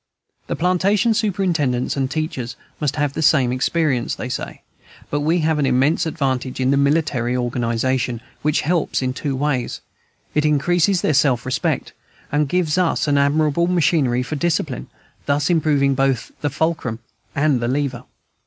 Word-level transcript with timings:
The 0.47 0.55
plantation 0.55 1.13
superintendents 1.13 1.95
and 1.95 2.09
teachers 2.09 2.55
have 2.95 3.13
the 3.13 3.21
same 3.21 3.51
experience, 3.51 4.15
they 4.15 4.29
say; 4.29 4.63
but 5.11 5.19
we 5.19 5.41
have 5.41 5.59
an 5.59 5.67
immense 5.67 6.07
advantage 6.07 6.59
in 6.59 6.71
the 6.71 6.75
military 6.75 7.37
organization, 7.37 8.19
which 8.41 8.61
helps 8.61 9.03
in 9.03 9.13
two 9.13 9.35
ways: 9.35 9.81
it 10.33 10.43
increases 10.43 11.01
their 11.01 11.13
self 11.13 11.45
respect, 11.45 11.93
and 12.31 12.41
it 12.45 12.49
gives 12.49 12.79
us 12.79 13.07
an 13.07 13.19
admirable 13.19 13.67
machinery 13.67 14.23
for 14.23 14.35
discipline, 14.35 14.87
thus 15.27 15.51
improving 15.51 15.93
both 15.93 16.31
the 16.41 16.49
fulcrum 16.49 16.97
and 17.35 17.59
the 17.59 17.67
lever. 17.67 18.03